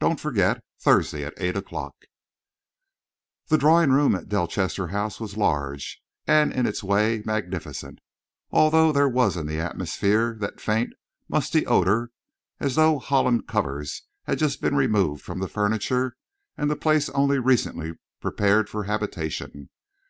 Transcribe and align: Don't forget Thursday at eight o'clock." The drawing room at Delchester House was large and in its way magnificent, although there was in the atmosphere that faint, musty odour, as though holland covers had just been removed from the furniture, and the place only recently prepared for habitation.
Don't 0.00 0.20
forget 0.20 0.62
Thursday 0.78 1.24
at 1.24 1.32
eight 1.38 1.56
o'clock." 1.56 1.94
The 3.46 3.56
drawing 3.56 3.90
room 3.90 4.14
at 4.14 4.28
Delchester 4.28 4.90
House 4.90 5.18
was 5.18 5.38
large 5.38 6.02
and 6.26 6.52
in 6.52 6.66
its 6.66 6.84
way 6.84 7.22
magnificent, 7.24 8.00
although 8.50 8.92
there 8.92 9.08
was 9.08 9.34
in 9.34 9.46
the 9.46 9.58
atmosphere 9.58 10.36
that 10.40 10.60
faint, 10.60 10.92
musty 11.26 11.66
odour, 11.66 12.10
as 12.60 12.74
though 12.74 12.98
holland 12.98 13.46
covers 13.48 14.02
had 14.24 14.38
just 14.38 14.60
been 14.60 14.76
removed 14.76 15.22
from 15.24 15.38
the 15.38 15.48
furniture, 15.48 16.16
and 16.54 16.70
the 16.70 16.76
place 16.76 17.08
only 17.08 17.38
recently 17.38 17.94
prepared 18.20 18.68
for 18.68 18.84
habitation. 18.84 19.70